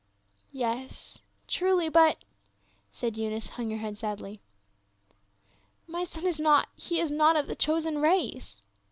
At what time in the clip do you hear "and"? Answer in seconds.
3.03-3.15